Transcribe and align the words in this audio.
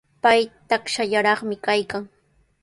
Pay 0.25 0.39
takshallaraqmi 0.69 1.55
kaykan. 1.65 2.03